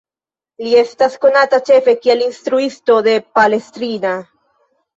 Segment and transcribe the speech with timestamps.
[0.63, 4.19] Li estas konata ĉefe kiel instruisto de Palestrina.